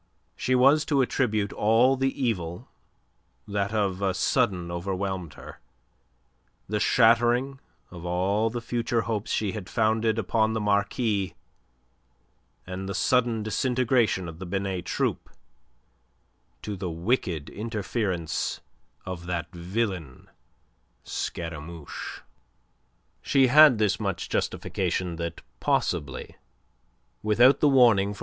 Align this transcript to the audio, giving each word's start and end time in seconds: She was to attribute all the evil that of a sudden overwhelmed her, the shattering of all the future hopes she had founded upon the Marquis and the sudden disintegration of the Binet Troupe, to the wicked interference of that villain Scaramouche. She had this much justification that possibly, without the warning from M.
She 0.35 0.55
was 0.55 0.83
to 0.85 1.03
attribute 1.03 1.53
all 1.53 1.95
the 1.95 2.09
evil 2.19 2.67
that 3.47 3.71
of 3.71 4.01
a 4.01 4.15
sudden 4.15 4.71
overwhelmed 4.71 5.35
her, 5.35 5.59
the 6.67 6.79
shattering 6.79 7.59
of 7.91 8.03
all 8.03 8.49
the 8.49 8.61
future 8.61 9.01
hopes 9.01 9.29
she 9.31 9.51
had 9.51 9.69
founded 9.69 10.17
upon 10.17 10.53
the 10.53 10.59
Marquis 10.59 11.35
and 12.65 12.89
the 12.89 12.95
sudden 12.95 13.43
disintegration 13.43 14.27
of 14.27 14.39
the 14.39 14.47
Binet 14.47 14.85
Troupe, 14.85 15.29
to 16.63 16.75
the 16.75 16.89
wicked 16.89 17.47
interference 17.51 18.59
of 19.05 19.27
that 19.27 19.53
villain 19.53 20.31
Scaramouche. 21.03 22.21
She 23.21 23.45
had 23.53 23.77
this 23.77 23.99
much 23.99 24.29
justification 24.29 25.17
that 25.17 25.41
possibly, 25.59 26.37
without 27.21 27.59
the 27.59 27.69
warning 27.69 28.15
from 28.15 28.19
M. 28.19 28.19